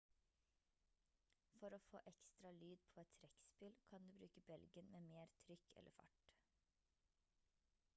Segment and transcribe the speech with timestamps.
[1.57, 5.81] for å få ekstra lyd på et trekkspill kan du bruke belgen med mer trykk
[5.83, 6.31] eller fart